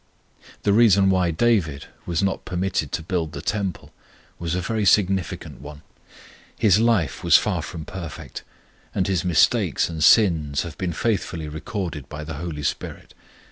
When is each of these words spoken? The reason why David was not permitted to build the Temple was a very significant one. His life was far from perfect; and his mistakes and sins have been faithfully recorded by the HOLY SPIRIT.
The 0.63 0.73
reason 0.73 1.11
why 1.11 1.29
David 1.29 1.85
was 2.07 2.23
not 2.23 2.43
permitted 2.43 2.91
to 2.93 3.03
build 3.03 3.33
the 3.33 3.41
Temple 3.43 3.93
was 4.39 4.55
a 4.55 4.59
very 4.59 4.83
significant 4.83 5.61
one. 5.61 5.83
His 6.57 6.79
life 6.79 7.23
was 7.23 7.37
far 7.37 7.61
from 7.61 7.85
perfect; 7.85 8.41
and 8.95 9.05
his 9.05 9.23
mistakes 9.23 9.89
and 9.89 10.03
sins 10.03 10.63
have 10.63 10.75
been 10.79 10.91
faithfully 10.93 11.47
recorded 11.47 12.09
by 12.09 12.23
the 12.23 12.33
HOLY 12.37 12.63
SPIRIT. 12.63 13.13